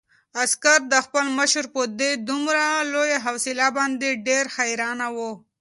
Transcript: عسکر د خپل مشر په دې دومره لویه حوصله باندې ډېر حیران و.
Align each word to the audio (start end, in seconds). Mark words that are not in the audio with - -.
عسکر 0.43 0.79
د 0.93 0.95
خپل 1.05 1.25
مشر 1.39 1.65
په 1.75 1.81
دې 1.99 2.11
دومره 2.29 2.63
لویه 2.93 3.19
حوصله 3.25 3.67
باندې 3.77 4.19
ډېر 4.27 4.45
حیران 4.55 4.99
و. 5.15 5.17